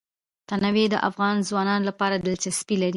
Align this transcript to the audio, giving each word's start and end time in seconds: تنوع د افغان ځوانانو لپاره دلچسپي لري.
تنوع 0.49 0.75
د 0.91 0.95
افغان 1.09 1.35
ځوانانو 1.49 1.87
لپاره 1.89 2.15
دلچسپي 2.17 2.75
لري. 2.83 2.89